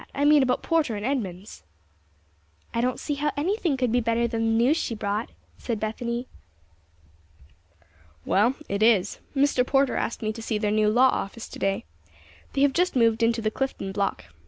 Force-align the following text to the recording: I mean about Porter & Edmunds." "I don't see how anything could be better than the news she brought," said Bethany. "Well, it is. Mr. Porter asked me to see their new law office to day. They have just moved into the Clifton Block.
I 0.15 0.25
mean 0.25 0.41
about 0.41 0.63
Porter 0.63 0.95
& 0.97 0.97
Edmunds." 0.97 1.61
"I 2.73 2.81
don't 2.81 2.99
see 2.99 3.13
how 3.13 3.31
anything 3.37 3.77
could 3.77 3.91
be 3.91 3.99
better 3.99 4.27
than 4.27 4.43
the 4.57 4.63
news 4.65 4.75
she 4.75 4.95
brought," 4.95 5.29
said 5.59 5.79
Bethany. 5.79 6.27
"Well, 8.25 8.55
it 8.67 8.81
is. 8.81 9.19
Mr. 9.35 9.63
Porter 9.63 9.97
asked 9.97 10.23
me 10.23 10.33
to 10.33 10.41
see 10.41 10.57
their 10.57 10.71
new 10.71 10.89
law 10.89 11.09
office 11.09 11.47
to 11.49 11.59
day. 11.59 11.85
They 12.53 12.61
have 12.61 12.73
just 12.73 12.95
moved 12.95 13.21
into 13.21 13.43
the 13.43 13.51
Clifton 13.51 13.91
Block. 13.91 14.25